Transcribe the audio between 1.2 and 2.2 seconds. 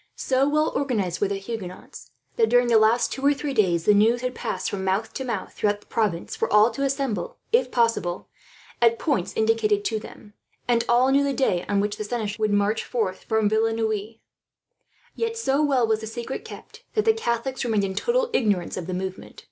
were the Huguenots